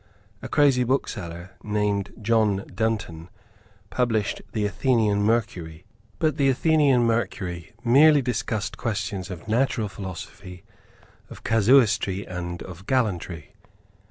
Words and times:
A 0.41 0.47
crazy 0.49 0.83
bookseller, 0.83 1.51
named 1.61 2.11
John 2.23 2.65
Dunton, 2.73 3.29
published 3.91 4.41
the 4.51 4.65
Athenian 4.65 5.21
Mercury; 5.21 5.85
but 6.17 6.37
the 6.37 6.49
Athenian 6.49 7.03
Mercury 7.03 7.73
merely 7.83 8.23
discussed 8.23 8.77
questions 8.77 9.29
of 9.29 9.47
natural 9.47 9.89
philosophy, 9.89 10.63
of 11.29 11.43
casuistry 11.43 12.25
and 12.25 12.63
of 12.63 12.87
gallantry. 12.87 13.53